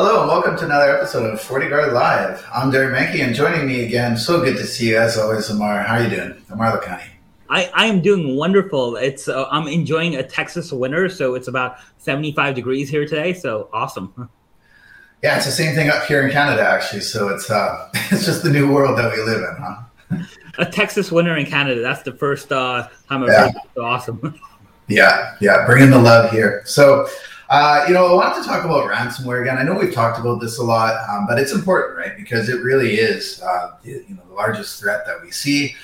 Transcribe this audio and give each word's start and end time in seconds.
Hello 0.00 0.20
and 0.20 0.28
welcome 0.28 0.56
to 0.56 0.64
another 0.64 0.96
episode 0.96 1.28
of 1.28 1.40
FortiGuard 1.40 1.92
Live. 1.92 2.46
I'm 2.54 2.70
Derek 2.70 2.96
Manky 2.96 3.20
and 3.20 3.34
joining 3.34 3.66
me 3.66 3.84
again, 3.84 4.16
so 4.16 4.40
good 4.40 4.56
to 4.56 4.64
see 4.64 4.90
you 4.90 4.96
as 4.96 5.18
always, 5.18 5.50
Amar. 5.50 5.82
How 5.82 5.96
are 5.96 6.04
you 6.04 6.08
doing? 6.08 6.40
Amar 6.50 6.78
Lakhani. 6.78 7.08
I, 7.50 7.68
I 7.74 7.86
am 7.86 8.00
doing 8.00 8.36
wonderful. 8.36 8.94
It's 8.94 9.26
uh, 9.26 9.48
I'm 9.50 9.66
enjoying 9.66 10.14
a 10.14 10.22
Texas 10.22 10.70
winter, 10.70 11.08
so 11.08 11.34
it's 11.34 11.48
about 11.48 11.78
75 11.96 12.54
degrees 12.54 12.88
here 12.88 13.08
today. 13.08 13.34
So 13.34 13.68
awesome. 13.72 14.30
Yeah, 15.20 15.34
it's 15.34 15.46
the 15.46 15.50
same 15.50 15.74
thing 15.74 15.90
up 15.90 16.04
here 16.04 16.24
in 16.24 16.30
Canada 16.30 16.62
actually. 16.62 17.00
So 17.00 17.30
it's 17.30 17.50
uh, 17.50 17.90
it's 18.12 18.24
just 18.24 18.44
the 18.44 18.50
new 18.50 18.72
world 18.72 18.96
that 18.98 19.12
we 19.12 19.20
live 19.24 19.40
in, 19.40 19.56
huh? 19.58 20.24
a 20.58 20.64
Texas 20.64 21.10
winter 21.10 21.36
in 21.36 21.44
Canada. 21.44 21.80
That's 21.80 22.04
the 22.04 22.12
first 22.12 22.52
uh, 22.52 22.86
time 23.08 23.24
I've 23.24 23.30
yeah. 23.30 23.50
So 23.74 23.84
awesome. 23.84 24.40
yeah, 24.86 25.34
yeah, 25.40 25.66
bringing 25.66 25.90
the 25.90 25.98
love 25.98 26.30
here. 26.30 26.62
So 26.66 27.08
uh, 27.48 27.84
you 27.88 27.94
know, 27.94 28.06
I 28.06 28.14
wanted 28.14 28.42
to 28.42 28.48
talk 28.48 28.64
about 28.64 28.90
ransomware 28.90 29.40
again. 29.40 29.56
I 29.56 29.62
know 29.62 29.74
we've 29.74 29.94
talked 29.94 30.18
about 30.18 30.40
this 30.40 30.58
a 30.58 30.62
lot, 30.62 30.94
um, 31.08 31.26
but 31.26 31.38
it's 31.38 31.52
important, 31.52 31.96
right? 31.96 32.16
Because 32.16 32.48
it 32.48 32.62
really 32.62 32.96
is, 32.96 33.40
uh, 33.42 33.76
you 33.82 34.04
know, 34.10 34.22
the 34.28 34.34
largest 34.34 34.80
threat 34.80 35.06
that 35.06 35.22
we 35.22 35.30
see. 35.30 35.74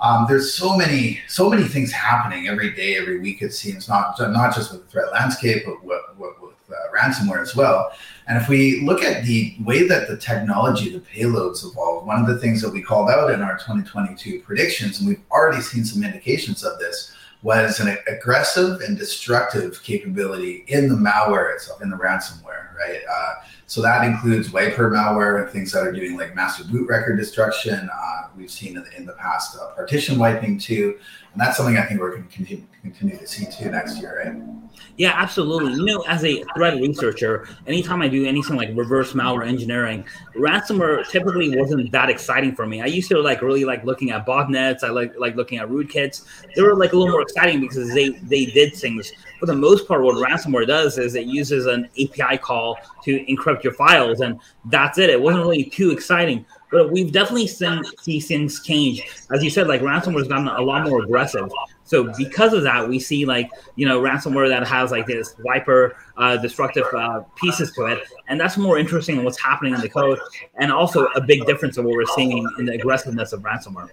Um, 0.00 0.26
there's 0.28 0.52
so 0.52 0.76
many, 0.76 1.20
so 1.28 1.48
many 1.48 1.62
things 1.62 1.92
happening 1.92 2.48
every 2.48 2.74
day, 2.74 2.96
every 2.96 3.20
week. 3.20 3.40
It 3.40 3.54
seems 3.54 3.88
not 3.88 4.18
not 4.18 4.52
just 4.52 4.72
with 4.72 4.84
the 4.84 4.88
threat 4.88 5.12
landscape, 5.12 5.62
but 5.64 5.84
with, 5.84 6.00
with, 6.18 6.34
with 6.42 6.54
uh, 6.70 6.96
ransomware 6.96 7.40
as 7.40 7.54
well. 7.54 7.92
And 8.26 8.36
if 8.40 8.48
we 8.48 8.80
look 8.80 9.02
at 9.02 9.24
the 9.24 9.56
way 9.64 9.86
that 9.86 10.08
the 10.08 10.16
technology, 10.16 10.90
the 10.90 10.98
payloads 11.00 11.64
evolve, 11.64 12.04
one 12.04 12.20
of 12.20 12.26
the 12.26 12.38
things 12.38 12.60
that 12.62 12.72
we 12.72 12.82
called 12.82 13.10
out 13.10 13.30
in 13.30 13.42
our 13.42 13.54
2022 13.58 14.40
predictions, 14.40 14.98
and 14.98 15.08
we've 15.08 15.22
already 15.30 15.60
seen 15.60 15.84
some 15.84 16.02
indications 16.02 16.64
of 16.64 16.80
this, 16.80 17.14
was 17.42 17.80
an 17.80 17.98
aggressive 18.06 18.80
and 18.82 18.96
destructive 18.96 19.82
capability 19.82 20.64
in 20.68 20.88
the 20.88 20.94
malware 20.94 21.52
itself, 21.54 21.82
in 21.82 21.90
the 21.90 21.96
ransomware, 21.96 22.74
right? 22.76 23.00
Uh, 23.10 23.34
so 23.66 23.82
that 23.82 24.04
includes 24.04 24.52
wiper 24.52 24.90
malware 24.90 25.42
and 25.42 25.50
things 25.50 25.72
that 25.72 25.86
are 25.86 25.92
doing 25.92 26.16
like 26.16 26.34
master 26.34 26.62
boot 26.64 26.88
record 26.88 27.16
destruction. 27.16 27.88
Uh, 27.92 28.28
we've 28.36 28.50
seen 28.50 28.76
in 28.76 28.84
the, 28.84 28.96
in 28.96 29.06
the 29.06 29.14
past 29.14 29.58
uh, 29.58 29.74
partition 29.74 30.18
wiping 30.18 30.58
too, 30.58 30.98
and 31.32 31.40
that's 31.40 31.56
something 31.56 31.78
I 31.78 31.82
think 31.82 32.00
we're 32.00 32.10
going 32.10 32.28
to 32.28 32.34
continue, 32.34 32.64
continue 32.82 33.16
to 33.16 33.26
see 33.26 33.46
too 33.46 33.70
next 33.70 33.98
year, 33.98 34.22
right? 34.24 34.62
Yeah, 34.98 35.12
absolutely. 35.14 35.72
You 35.72 35.84
know, 35.86 36.04
as 36.06 36.22
a 36.24 36.44
threat 36.54 36.74
researcher, 36.74 37.48
anytime 37.66 38.02
I 38.02 38.08
do 38.08 38.26
anything 38.26 38.56
like 38.56 38.68
reverse 38.74 39.14
malware 39.14 39.46
engineering, 39.46 40.04
ransomware 40.36 41.08
typically 41.08 41.56
wasn't 41.56 41.90
that 41.92 42.10
exciting 42.10 42.54
for 42.54 42.66
me. 42.66 42.82
I 42.82 42.86
used 42.86 43.08
to 43.08 43.20
like 43.20 43.40
really 43.40 43.64
like 43.64 43.84
looking 43.84 44.10
at 44.10 44.26
botnets. 44.26 44.84
I 44.84 44.90
like 44.90 45.14
like 45.18 45.34
looking 45.34 45.58
at 45.58 45.68
rootkits. 45.68 46.26
They 46.54 46.60
were 46.60 46.76
like 46.76 46.92
a 46.92 46.96
little 46.96 47.12
more 47.12 47.22
exciting 47.22 47.60
because 47.60 47.94
they 47.94 48.10
they 48.10 48.46
did 48.46 48.74
things. 48.74 49.10
For 49.40 49.46
the 49.46 49.54
most 49.54 49.88
part, 49.88 50.02
what 50.02 50.16
ransomware 50.16 50.66
does 50.66 50.98
is 50.98 51.14
it 51.14 51.24
uses 51.24 51.66
an 51.66 51.88
API 52.00 52.36
call 52.36 52.76
to 53.04 53.24
encrypt 53.26 53.64
your 53.64 53.72
files, 53.72 54.20
and 54.20 54.38
that's 54.66 54.98
it. 54.98 55.08
It 55.08 55.20
wasn't 55.20 55.42
really 55.42 55.64
too 55.64 55.90
exciting 55.90 56.44
but 56.72 56.90
we've 56.90 57.12
definitely 57.12 57.46
seen 57.46 57.84
see 58.00 58.18
things 58.18 58.62
change. 58.64 59.02
As 59.30 59.44
you 59.44 59.50
said, 59.50 59.68
like 59.68 59.82
ransomware 59.82 60.18
has 60.18 60.28
gotten 60.28 60.48
a 60.48 60.62
lot 60.62 60.88
more 60.88 61.04
aggressive. 61.04 61.52
So 61.84 62.12
because 62.16 62.54
of 62.54 62.62
that, 62.62 62.88
we 62.88 62.98
see 62.98 63.24
like 63.26 63.50
you 63.76 63.86
know 63.86 64.00
ransomware 64.00 64.48
that 64.48 64.66
has 64.66 64.90
like 64.90 65.06
this 65.06 65.36
wiper 65.44 65.94
uh, 66.16 66.38
destructive 66.38 66.86
uh, 66.96 67.20
pieces 67.36 67.72
to 67.74 67.86
it, 67.86 68.02
and 68.28 68.40
that's 68.40 68.56
more 68.56 68.78
interesting 68.78 69.18
in 69.18 69.24
what's 69.24 69.40
happening 69.40 69.74
in 69.74 69.80
the 69.80 69.88
code, 69.88 70.18
and 70.56 70.72
also 70.72 71.06
a 71.08 71.20
big 71.20 71.44
difference 71.46 71.76
of 71.76 71.84
what 71.84 71.94
we're 71.94 72.06
seeing 72.06 72.48
in 72.58 72.64
the 72.64 72.72
aggressiveness 72.72 73.32
of 73.32 73.42
ransomware. 73.42 73.90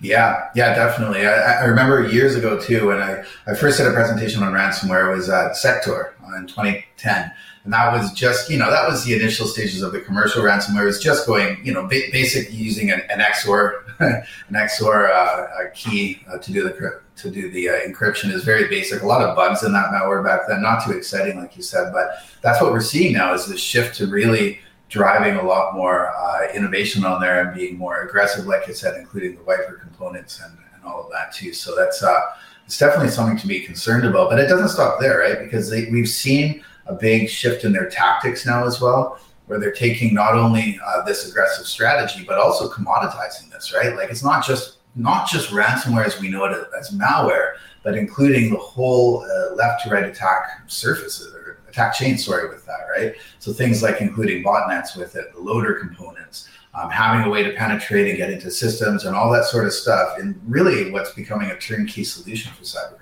Yeah, 0.00 0.48
yeah, 0.54 0.74
definitely. 0.74 1.26
I, 1.26 1.60
I, 1.60 1.64
remember 1.64 2.08
years 2.08 2.34
ago 2.34 2.58
too 2.58 2.86
when 2.86 3.02
I, 3.02 3.22
I 3.46 3.54
first 3.54 3.76
did 3.76 3.86
a 3.86 3.92
presentation 3.92 4.42
on 4.42 4.52
ransomware. 4.52 5.14
Was 5.14 5.28
at 5.28 5.52
SecTor 5.52 6.12
in 6.36 6.46
2010 6.46 7.32
and 7.64 7.72
that 7.74 7.92
was 7.92 8.12
just, 8.12 8.48
you 8.50 8.58
know, 8.58 8.70
that 8.70 8.88
was 8.88 9.04
the 9.04 9.14
initial 9.14 9.46
stages 9.46 9.82
of 9.82 9.92
the 9.92 10.00
commercial 10.00 10.42
ransomware. 10.42 10.86
Was 10.86 10.98
just 10.98 11.26
going, 11.26 11.64
you 11.64 11.72
know, 11.74 11.82
ba- 11.82 12.08
basic 12.10 12.50
using 12.52 12.90
an, 12.90 13.02
an 13.10 13.20
XOR, 13.20 13.82
an 14.00 14.54
XOR 14.54 15.10
uh, 15.10 15.70
key 15.74 16.22
uh, 16.32 16.38
to 16.38 16.52
do 16.52 16.62
the 16.62 17.00
to 17.16 17.30
do 17.30 17.50
the 17.50 17.68
uh, 17.68 17.72
encryption 17.80 18.32
is 18.32 18.44
very 18.44 18.66
basic. 18.68 19.02
A 19.02 19.06
lot 19.06 19.20
of 19.20 19.36
bugs 19.36 19.62
in 19.62 19.74
that 19.74 19.90
malware 19.90 20.24
back 20.24 20.48
then, 20.48 20.62
not 20.62 20.82
too 20.84 20.92
exciting, 20.92 21.38
like 21.38 21.54
you 21.54 21.62
said, 21.62 21.92
but 21.92 22.24
that's 22.40 22.62
what 22.62 22.72
we're 22.72 22.80
seeing 22.80 23.12
now 23.12 23.34
is 23.34 23.46
this 23.46 23.60
shift 23.60 23.94
to 23.96 24.06
really 24.06 24.58
driving 24.90 25.36
a 25.36 25.42
lot 25.42 25.74
more 25.74 26.12
uh, 26.16 26.48
innovation 26.52 27.04
on 27.04 27.20
there 27.20 27.40
and 27.40 27.56
being 27.56 27.78
more 27.78 28.02
aggressive, 28.02 28.46
like 28.46 28.68
I 28.68 28.72
said, 28.72 28.96
including 28.98 29.36
the 29.36 29.42
wiper 29.44 29.78
components 29.80 30.40
and, 30.44 30.52
and 30.74 30.84
all 30.84 31.04
of 31.04 31.12
that 31.12 31.32
too. 31.32 31.54
So 31.54 31.74
that's 31.76 32.02
uh, 32.02 32.20
it's 32.66 32.76
definitely 32.76 33.10
something 33.10 33.38
to 33.38 33.46
be 33.46 33.60
concerned 33.60 34.04
about. 34.04 34.30
But 34.30 34.40
it 34.40 34.48
doesn't 34.48 34.68
stop 34.68 35.00
there, 35.00 35.20
right? 35.20 35.38
Because 35.38 35.70
they, 35.70 35.86
we've 35.90 36.08
seen 36.08 36.62
a 36.86 36.94
big 36.94 37.30
shift 37.30 37.64
in 37.64 37.72
their 37.72 37.88
tactics 37.88 38.44
now 38.44 38.66
as 38.66 38.80
well, 38.80 39.20
where 39.46 39.60
they're 39.60 39.72
taking 39.72 40.12
not 40.12 40.34
only 40.34 40.78
uh, 40.84 41.02
this 41.04 41.28
aggressive 41.28 41.66
strategy 41.66 42.24
but 42.26 42.38
also 42.38 42.68
commoditizing 42.68 43.50
this, 43.52 43.72
right? 43.72 43.94
Like 43.96 44.10
it's 44.10 44.24
not 44.24 44.44
just 44.44 44.78
not 44.96 45.28
just 45.28 45.50
ransomware 45.50 46.04
as 46.04 46.20
we 46.20 46.28
know 46.28 46.44
it 46.46 46.66
as 46.76 46.90
malware, 46.90 47.52
but 47.84 47.96
including 47.96 48.50
the 48.50 48.58
whole 48.58 49.22
uh, 49.22 49.54
left 49.54 49.84
to 49.84 49.90
right 49.90 50.04
attack 50.04 50.62
surfaces 50.66 51.32
attack 51.70 51.94
chain, 51.94 52.18
sorry, 52.18 52.48
with 52.48 52.66
that, 52.66 52.86
right? 52.96 53.14
So 53.38 53.52
things 53.52 53.82
like 53.82 54.00
including 54.00 54.42
botnets 54.42 54.96
with 54.96 55.16
it, 55.16 55.32
the 55.32 55.40
loader 55.40 55.74
components, 55.74 56.48
um, 56.74 56.90
having 56.90 57.26
a 57.26 57.30
way 57.30 57.42
to 57.42 57.52
penetrate 57.52 58.08
and 58.08 58.16
get 58.16 58.30
into 58.30 58.50
systems 58.50 59.04
and 59.04 59.16
all 59.16 59.30
that 59.32 59.44
sort 59.44 59.66
of 59.66 59.72
stuff, 59.72 60.18
and 60.18 60.40
really 60.46 60.90
what's 60.90 61.12
becoming 61.14 61.50
a 61.50 61.58
turnkey 61.58 62.04
solution 62.04 62.52
for 62.52 62.62
cyber 62.62 62.98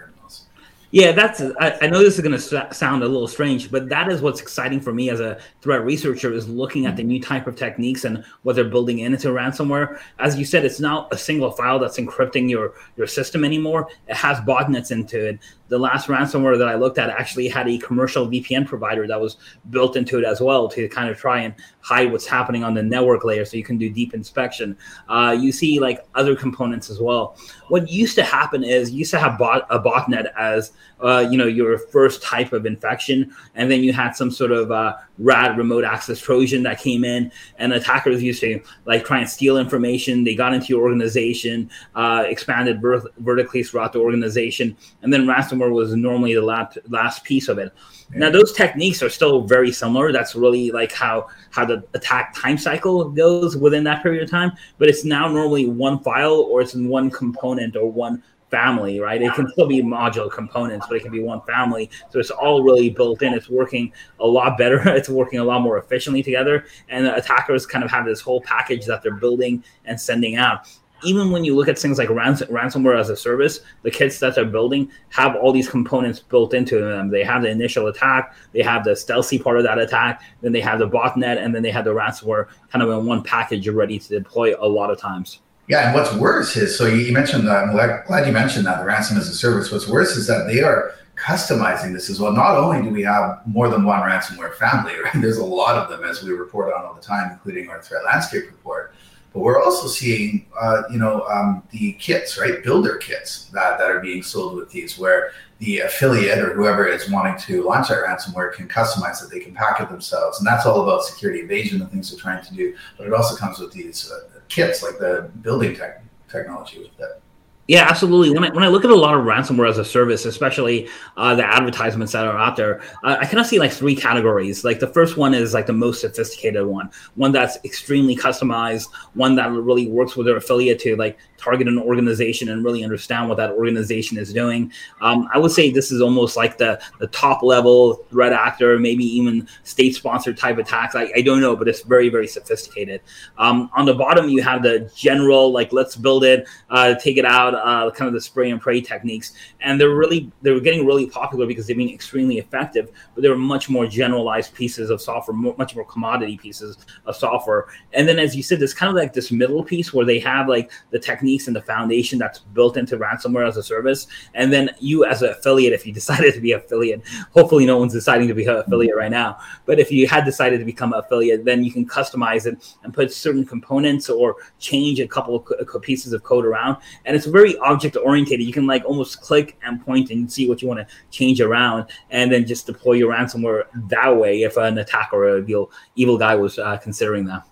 yeah, 0.91 1.13
that's. 1.13 1.43
I, 1.61 1.77
I, 1.83 1.87
know 1.87 1.99
this 1.99 2.15
is 2.15 2.21
going 2.21 2.39
to 2.39 2.75
sound 2.75 3.03
a 3.03 3.09
little 3.09 3.29
strange, 3.29 3.71
but 3.71 3.91
that 3.91 4.11
is 4.11 4.23
what's 4.23 4.41
exciting 4.41 4.81
for 4.81 4.93
me 4.93 5.11
as 5.11 5.21
a 5.21 5.39
threat 5.61 5.85
researcher 5.85 6.33
is 6.33 6.49
looking 6.49 6.87
at 6.87 6.97
the 6.97 7.03
new 7.03 7.21
type 7.21 7.47
of 7.47 7.57
techniques 7.57 8.05
and 8.05 8.25
what 8.43 8.57
they're 8.57 8.65
building 8.65 9.01
into 9.01 9.29
ransomware. 9.29 10.01
As 10.19 10.39
you 10.39 10.47
said, 10.47 10.65
it's 10.65 10.81
not 10.81 11.13
a 11.13 11.19
single 11.19 11.51
file 11.51 11.79
that's 11.79 11.99
encrypting 11.99 12.49
your 12.49 12.73
your 12.97 13.07
system 13.07 13.45
anymore. 13.45 13.89
It 14.07 14.17
has 14.17 14.39
botnets 14.39 14.91
into 14.91 15.29
it 15.29 15.41
the 15.69 15.79
last 15.79 16.09
ransomware 16.09 16.59
that 16.59 16.69
I 16.69 16.75
looked 16.75 16.99
at 16.99 17.11
actually 17.11 17.49
had 17.49 17.69
a 17.69 17.79
commercial 17.79 18.27
VPN 18.27 18.67
provider 18.67 19.07
that 19.07 19.21
was 19.21 19.37
built 19.71 19.97
into 19.97 20.19
it 20.19 20.25
as 20.25 20.41
well 20.41 20.69
to 20.69 20.89
kind 20.89 21.09
of 21.09 21.19
try 21.19 21.41
and 21.41 21.55
hide 21.81 22.11
what's 22.11 22.27
happening 22.27 22.65
on 22.65 22.75
the 22.75 22.83
network 22.83 23.25
layer 23.25 23.45
so 23.45 23.57
you 23.57 23.65
can 23.65 23.79
do 23.79 23.91
deep 23.91 24.15
inspection. 24.15 24.77
Uh, 25.09 25.37
you 25.39 25.53
see 25.53 25.79
like 25.79 26.07
other 26.15 26.35
components 26.35 26.91
as 26.91 27.01
well. 27.01 27.37
What 27.69 27.89
used 27.89 28.15
to 28.17 28.25
happen 28.25 28.65
is 28.65 28.91
you 28.91 28.99
used 29.01 29.11
to 29.13 29.19
have 29.19 29.39
bot, 29.39 29.67
a 29.71 29.79
botnet 29.79 30.33
as 30.39 30.73
uh, 31.01 31.27
you 31.31 31.39
know 31.39 31.47
your 31.47 31.79
first 31.79 32.23
type 32.23 32.53
of 32.53 32.67
infection, 32.67 33.35
and 33.55 33.71
then 33.71 33.83
you 33.83 33.93
had 33.93 34.13
some 34.13 34.31
sort 34.31 34.51
of 34.51 34.71
uh, 34.71 34.97
RAT 35.19 35.57
remote 35.57 35.85
access 35.85 36.21
Trojan 36.21 36.63
that 36.65 36.81
came 36.81 37.05
in, 37.05 37.31
and 37.59 37.73
attackers 37.73 38.23
used 38.23 38.41
to 38.41 38.61
like 38.85 39.05
try 39.05 39.21
and 39.21 39.29
steal 39.29 39.59
information. 39.59 40.25
They 40.25 40.35
got 40.35 40.55
into 40.55 40.69
your 40.69 40.83
organization, 40.83 41.71
uh, 41.95 42.25
expanded 42.27 42.81
ver- 42.81 43.11
vertically 43.19 43.63
throughout 43.63 43.93
the 43.93 44.01
organization, 44.01 44.77
and 45.03 45.13
then 45.13 45.27
ransomware 45.27 45.73
was 45.73 45.95
normally 45.95 46.35
the 46.35 46.43
last 46.43 46.79
last 46.89 47.25
piece 47.25 47.49
of 47.49 47.59
it. 47.59 47.73
Yeah. 48.13 48.19
Now 48.21 48.31
those 48.31 48.53
techniques 48.53 49.03
are 49.03 49.11
still 49.11 49.43
very 49.43 49.71
similar. 49.71 50.13
That's 50.13 50.35
really 50.35 50.71
like 50.71 50.93
how 50.93 51.29
how 51.51 51.65
the 51.65 51.85
attack 51.95 52.35
time 52.35 52.59
cycle 52.59 53.11
goes 53.11 53.57
within 53.57 53.85
that 53.85 54.03
period 54.03 54.23
of 54.23 54.31
time. 54.31 54.53
But 54.79 54.89
it's 54.89 55.05
now 55.05 55.29
normally 55.29 55.67
one 55.67 56.01
file 56.01 56.41
or 56.51 56.61
it's 56.61 56.75
in 56.75 56.89
one 56.89 57.11
component 57.11 57.77
or 57.77 57.91
one 57.91 58.23
family, 58.51 59.01
right? 59.01 59.21
It 59.21 59.33
can 59.35 59.49
still 59.51 59.67
be 59.67 59.83
modular 59.83 60.31
components, 60.31 60.87
but 60.89 60.97
it 60.97 61.03
can 61.03 61.13
be 61.13 61.21
one 61.21 61.41
family. 61.43 61.91
So 62.11 62.19
it's 62.19 62.31
all 62.31 62.63
really 62.63 62.91
built 62.91 63.23
in. 63.23 63.35
It's 63.35 63.49
working 63.49 63.93
a 64.21 64.27
lot 64.27 64.57
better. 64.59 64.79
It's 64.99 65.09
working 65.09 65.39
a 65.39 65.45
lot 65.45 65.61
more 65.61 65.79
efficiently 65.79 66.23
together. 66.23 66.65
And 66.89 67.07
the 67.07 67.15
attackers 67.15 67.67
kind 67.67 67.85
of 67.85 67.91
have 67.91 68.05
this 68.05 68.21
whole 68.21 68.41
package 68.41 68.85
that 68.87 69.03
they're 69.03 69.15
building 69.15 69.63
and 69.85 70.01
sending 70.01 70.35
out. 70.37 70.67
Even 71.05 71.31
when 71.31 71.45
you 71.45 71.55
look 71.55 71.69
at 71.69 71.79
things 71.79 71.99
like 71.99 72.11
rans- 72.11 72.43
ransomware 72.43 72.99
as 72.99 73.11
a 73.11 73.17
service, 73.17 73.61
the 73.83 73.91
kits 73.91 74.19
that 74.19 74.35
they're 74.35 74.45
building 74.45 74.91
have 75.11 75.37
all 75.37 75.53
these 75.53 75.69
components 75.69 76.19
built 76.19 76.53
into 76.55 76.81
them. 76.81 77.11
They 77.11 77.23
have 77.23 77.43
the 77.43 77.49
initial 77.49 77.87
attack, 77.87 78.35
they 78.53 78.63
have 78.63 78.83
the 78.83 78.97
stealthy 78.97 79.39
part 79.39 79.59
of 79.59 79.63
that 79.65 79.79
attack, 79.79 80.23
then 80.41 80.51
they 80.51 80.61
have 80.61 80.81
the 80.81 80.89
botnet, 80.89 81.39
and 81.39 81.55
then 81.55 81.63
they 81.63 81.71
have 81.71 81.85
the 81.85 81.95
ransomware 81.95 82.49
kind 82.73 82.83
of 82.83 82.91
in 82.91 83.07
one 83.07 83.23
package 83.23 83.69
ready 83.69 84.01
to 84.01 84.09
deploy 84.09 84.55
a 84.59 84.67
lot 84.67 84.91
of 84.91 84.99
times. 84.99 85.41
Yeah, 85.69 85.87
and 85.87 85.95
what's 85.95 86.13
worse 86.15 86.57
is 86.57 86.77
so 86.77 86.87
you 86.87 87.13
mentioned 87.13 87.47
that. 87.47 87.65
I'm 87.65 87.73
glad 87.73 88.27
you 88.27 88.33
mentioned 88.33 88.67
that 88.67 88.79
the 88.79 88.87
ransom 88.87 89.19
as 89.19 89.29
a 89.29 89.35
service. 89.35 89.71
What's 89.71 89.87
worse 89.87 90.17
is 90.17 90.27
that 90.27 90.47
they 90.47 90.63
are 90.63 90.95
customizing 91.15 91.93
this 91.93 92.09
as 92.09 92.19
well. 92.19 92.33
Not 92.33 92.57
only 92.57 92.83
do 92.83 92.89
we 92.89 93.03
have 93.03 93.43
more 93.47 93.69
than 93.69 93.85
one 93.85 94.01
ransomware 94.01 94.55
family, 94.55 94.95
right? 95.05 95.13
There's 95.21 95.37
a 95.37 95.45
lot 95.45 95.77
of 95.77 95.91
them 95.91 96.09
as 96.09 96.23
we 96.23 96.31
report 96.31 96.73
on 96.73 96.87
all 96.87 96.95
the 96.95 97.03
time, 97.03 97.31
including 97.33 97.69
our 97.69 97.83
threat 97.83 98.05
landscape 98.05 98.47
report. 98.47 98.95
But 99.35 99.41
we're 99.41 99.63
also 99.63 99.89
seeing, 99.89 100.47
uh, 100.59 100.85
you 100.91 100.99
know, 100.99 101.23
um, 101.29 101.63
the 101.71 101.93
kits, 101.95 102.39
right? 102.39 102.65
Builder 102.65 102.97
kits 102.97 103.47
that, 103.53 103.79
that 103.79 103.91
are 103.91 104.01
being 104.01 104.23
sold 104.23 104.57
with 104.57 104.71
these, 104.71 104.99
where 104.99 105.33
the 105.59 105.81
affiliate 105.81 106.39
or 106.39 106.55
whoever 106.55 106.87
is 106.87 107.11
wanting 107.11 107.37
to 107.41 107.63
launch 107.63 107.89
that 107.89 108.03
ransomware 108.03 108.55
can 108.55 108.69
customize 108.69 109.23
it. 109.23 109.31
They 109.31 109.41
can 109.41 109.55
pack 109.55 109.83
it 109.83 109.91
themselves, 109.91 110.39
and 110.39 110.47
that's 110.47 110.65
all 110.65 110.81
about 110.81 111.05
security 111.05 111.41
evasion 111.41 111.83
and 111.83 111.91
things 111.91 112.11
they're 112.11 112.19
trying 112.19 112.43
to 112.43 112.55
do. 112.55 112.75
But 112.97 113.07
it 113.07 113.13
also 113.13 113.37
comes 113.37 113.59
with 113.59 113.73
these 113.73 114.11
uh, 114.11 114.38
kits, 114.49 114.83
like 114.83 114.99
the 114.99 115.31
building 115.43 115.75
tech, 115.75 116.03
technology 116.29 116.79
with 116.81 116.97
that. 116.99 117.21
Yeah, 117.69 117.87
absolutely. 117.87 118.31
When 118.31 118.45
I, 118.45 118.49
when 118.55 118.65
I 118.65 118.69
look 118.69 118.87
at 118.87 118.91
a 118.91 118.97
lot 118.97 119.15
of 119.15 119.27
ransomware 119.27 119.69
as 119.69 119.77
a 119.77 119.85
service, 119.85 120.25
especially 120.25 120.89
uh, 121.19 121.35
the 121.35 121.45
advertisements 121.45 122.15
that 122.15 122.27
are 122.27 122.37
out 122.37 122.57
there, 122.57 122.81
uh, 123.05 123.19
I 123.21 123.27
kind 123.27 123.41
of 123.41 123.47
see 123.47 123.59
like 123.59 123.73
three 123.73 123.95
categories. 123.95 124.65
Like 124.65 124.81
the 124.81 124.87
first 124.87 125.19
one 125.19 125.35
is 125.35 125.53
like 125.53 125.67
the 125.67 125.75
most 125.75 126.01
sophisticated 126.01 126.65
one, 126.65 126.91
one 127.17 127.31
that's 127.31 127.59
extremely 127.67 128.17
customized, 128.17 128.89
one 129.13 129.35
that 129.35 129.53
really 129.53 129.87
works 129.87 130.17
with 130.17 130.27
their 130.27 130.39
affiliate 130.39 130.79
to 130.81 130.97
like 130.97 131.19
target 131.37 131.69
an 131.69 131.79
organization 131.79 132.49
and 132.49 132.65
really 132.65 132.83
understand 132.83 133.29
what 133.29 133.37
that 133.37 133.51
organization 133.51 134.17
is 134.17 134.33
doing. 134.33 134.73
Um, 135.03 135.29
I 135.33 135.39
would 135.39 135.53
say 135.53 135.71
this 135.71 135.93
is 135.93 136.01
almost 136.01 136.39
like 136.39 136.57
the 136.57 136.81
the 137.01 137.07
top 137.09 137.43
level 137.43 138.07
threat 138.11 138.33
actor, 138.33 138.79
maybe 138.79 139.05
even 139.05 139.47
state 139.63 139.95
sponsored 139.95 140.39
type 140.39 140.57
attacks. 140.57 140.95
I, 140.95 141.13
I 141.15 141.21
don't 141.21 141.43
know, 141.43 141.55
but 141.55 141.69
it's 141.69 141.83
very 141.83 142.09
very 142.09 142.27
sophisticated. 142.27 143.03
Um, 143.37 143.71
on 143.77 143.85
the 143.85 143.95
bottom, 143.95 144.31
you 144.31 144.43
have 144.43 144.63
the 144.63 144.91
general 144.97 145.53
like 145.53 145.71
let's 145.73 145.97
build 145.97 146.25
it, 146.25 146.49
uh, 146.71 146.95
take 146.95 147.19
it 147.19 147.27
out 147.27 147.58
uh, 147.65 147.91
kind 147.91 148.09
of 148.09 148.15
the 148.15 148.21
spray 148.21 148.51
and 148.51 148.61
pray 148.61 148.81
techniques, 148.81 149.33
and 149.61 149.81
they're 149.81 149.95
really 149.95 150.31
they're 150.43 150.61
getting 150.61 150.87
really 150.87 151.07
popular 151.07 151.47
because 151.47 151.67
they've 151.67 151.77
been 151.77 151.91
extremely 151.91 152.39
effective. 152.39 152.91
But 153.15 153.23
they're 153.23 153.37
much 153.37 153.69
more 153.69 153.87
generalized 153.87 154.55
pieces 154.55 154.91
of 154.91 155.01
software, 155.01 155.37
much 155.37 155.75
more 155.75 155.85
commodity 155.85 156.37
pieces 156.37 156.77
of 157.07 157.17
software. 157.17 157.67
And 157.93 158.09
then, 158.09 158.19
as 158.19 158.37
you 158.37 158.43
said, 158.43 158.61
there's 158.61 158.75
kind 158.75 158.91
of 158.91 158.97
like 158.97 159.13
this 159.13 159.31
middle 159.31 159.63
piece 159.65 159.93
where 159.93 160.07
they 160.07 160.19
have 160.21 160.49
like 160.49 160.71
the 160.91 160.99
techniques 160.99 161.47
and 161.47 161.57
the 161.57 161.63
foundation 161.63 162.19
that's 162.19 162.41
built 162.41 162.77
into 162.77 162.97
ransomware 162.97 163.47
as 163.47 163.57
a 163.57 163.63
service, 163.63 164.07
and 164.35 164.53
then 164.53 164.71
you 164.79 165.05
as 165.05 165.23
an 165.23 165.31
affiliate, 165.31 165.73
if 165.73 165.87
you 165.87 165.93
decided 165.99 166.35
to 166.35 166.41
be 166.41 166.53
affiliate, 166.53 167.03
hopefully 167.33 167.67
no 167.67 167.79
one's 167.79 167.93
deciding 167.93 168.29
to 168.29 168.35
be 168.35 168.45
affiliate 168.45 168.97
right 168.97 169.11
now, 169.11 169.39
but 169.67 169.79
if 169.79 169.91
you 169.91 170.07
had 170.07 170.25
decided 170.25 170.59
to 170.59 170.65
become 170.65 170.93
an 170.93 171.01
affiliate, 171.01 171.45
then 171.45 171.65
you 171.65 171.71
can 171.71 171.87
customize 171.87 172.47
it 172.47 172.75
and 172.83 172.95
put 172.95 173.13
certain 173.13 173.45
components 173.45 174.09
or 174.09 174.37
change 174.59 175.01
a 175.01 175.09
couple 175.09 175.37
of 175.37 175.83
pieces 175.83 176.13
of 176.13 176.23
code 176.23 176.45
around, 176.45 176.77
and 177.05 177.17
it's 177.17 177.27
very 177.27 177.48
very 177.49 177.59
object 177.61 177.97
oriented. 177.97 178.41
You 178.41 178.53
can 178.53 178.67
like 178.67 178.85
almost 178.85 179.21
click 179.21 179.59
and 179.63 179.85
point 179.85 180.11
and 180.11 180.31
see 180.31 180.49
what 180.49 180.63
you 180.63 180.69
want 180.69 180.81
to 180.81 180.95
change 181.11 181.41
around, 181.41 181.87
and 182.11 182.31
then 182.31 182.47
just 182.47 182.67
deploy 182.67 182.95
your 182.95 183.13
ransomware 183.13 183.65
that 183.89 184.17
way. 184.17 184.43
If 184.43 184.57
an 184.57 184.79
attacker 184.79 185.17
or 185.17 185.39
a 185.39 185.43
evil 185.43 185.71
evil 185.97 186.19
guy 186.19 186.35
was 186.35 186.59
uh, 186.59 186.77
considering 186.79 187.25
that. 187.27 187.47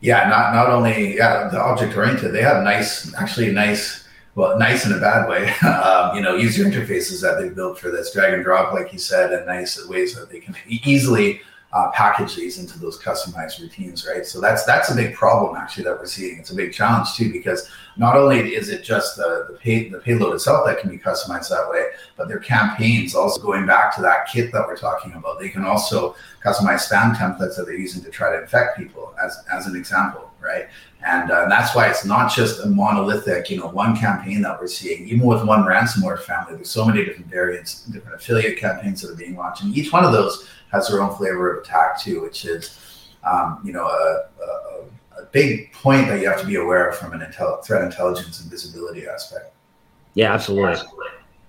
Yeah, 0.00 0.28
not 0.28 0.54
not 0.54 0.70
only 0.70 1.16
yeah 1.16 1.48
the 1.48 1.60
object 1.60 1.96
oriented, 1.96 2.32
they 2.32 2.42
have 2.42 2.62
nice 2.62 3.14
actually 3.14 3.52
nice 3.52 4.04
well, 4.34 4.56
nice 4.56 4.86
in 4.86 4.92
a 4.92 5.00
bad 5.00 5.28
way, 5.28 5.50
um, 5.68 6.14
you 6.14 6.22
know, 6.22 6.36
user 6.36 6.62
interfaces 6.62 7.20
that 7.22 7.40
they've 7.40 7.56
built 7.56 7.76
for 7.76 7.90
this 7.90 8.12
drag 8.12 8.34
and 8.34 8.44
drop, 8.44 8.72
like 8.72 8.92
you 8.92 8.98
said, 8.98 9.32
and 9.32 9.44
nice 9.46 9.84
ways 9.88 10.14
that 10.14 10.30
they 10.30 10.38
can 10.38 10.54
easily 10.68 11.40
uh, 11.72 11.90
package 11.90 12.34
these 12.34 12.58
into 12.58 12.78
those 12.78 12.98
customized 12.98 13.60
routines, 13.60 14.06
right? 14.06 14.24
So 14.24 14.40
that's 14.40 14.64
that's 14.64 14.90
a 14.90 14.94
big 14.94 15.14
problem 15.14 15.54
actually 15.56 15.84
that 15.84 15.98
we're 15.98 16.06
seeing. 16.06 16.38
It's 16.38 16.50
a 16.50 16.54
big 16.54 16.72
challenge 16.72 17.14
too 17.14 17.30
because 17.30 17.68
not 17.96 18.16
only 18.16 18.54
is 18.54 18.70
it 18.70 18.82
just 18.82 19.16
the 19.16 19.46
the, 19.50 19.58
pay, 19.58 19.88
the 19.88 19.98
payload 19.98 20.34
itself 20.34 20.64
that 20.66 20.80
can 20.80 20.88
be 20.88 20.96
customized 20.96 21.50
that 21.50 21.68
way, 21.70 21.88
but 22.16 22.28
their 22.28 22.38
campaigns 22.38 23.14
also 23.14 23.40
going 23.42 23.66
back 23.66 23.94
to 23.96 24.02
that 24.02 24.28
kit 24.32 24.50
that 24.52 24.66
we're 24.66 24.76
talking 24.76 25.12
about. 25.12 25.38
They 25.38 25.50
can 25.50 25.64
also 25.64 26.16
customize 26.42 26.88
spam 26.88 27.14
templates 27.14 27.56
that 27.56 27.64
they're 27.66 27.74
using 27.74 28.02
to 28.02 28.10
try 28.10 28.30
to 28.30 28.40
infect 28.40 28.78
people, 28.78 29.14
as 29.22 29.44
as 29.52 29.66
an 29.66 29.76
example, 29.76 30.30
right? 30.40 30.66
And, 31.06 31.30
uh, 31.30 31.48
that's 31.48 31.74
why 31.74 31.88
it's 31.88 32.04
not 32.04 32.32
just 32.32 32.64
a 32.64 32.66
monolithic, 32.66 33.50
you 33.50 33.58
know, 33.58 33.68
one 33.68 33.96
campaign 33.96 34.42
that 34.42 34.60
we're 34.60 34.66
seeing. 34.66 35.08
Even 35.08 35.26
with 35.26 35.44
one 35.44 35.64
ransomware 35.64 36.18
family, 36.20 36.54
there's 36.54 36.70
so 36.70 36.84
many 36.84 37.04
different 37.04 37.30
variants, 37.30 37.84
different 37.84 38.16
affiliate 38.16 38.58
campaigns 38.58 39.02
that 39.02 39.12
are 39.12 39.16
being 39.16 39.36
launched, 39.36 39.62
and 39.62 39.76
each 39.76 39.92
one 39.92 40.04
of 40.04 40.12
those 40.12 40.48
has 40.72 40.88
their 40.88 41.02
own 41.02 41.16
flavor 41.16 41.56
of 41.56 41.64
attack 41.64 42.00
too, 42.00 42.20
which 42.20 42.44
is, 42.44 42.78
um, 43.24 43.60
you 43.64 43.72
know, 43.72 43.86
a, 43.86 44.28
a, 44.42 45.22
a, 45.22 45.24
big 45.32 45.72
point 45.72 46.06
that 46.08 46.20
you 46.20 46.28
have 46.28 46.40
to 46.40 46.46
be 46.46 46.56
aware 46.56 46.88
of 46.88 46.96
from 46.96 47.12
an 47.12 47.20
intel- 47.20 47.62
threat 47.64 47.82
intelligence 47.82 48.40
and 48.40 48.50
visibility 48.50 49.06
aspect. 49.06 49.52
Yeah, 50.14 50.32
absolutely. 50.32 50.80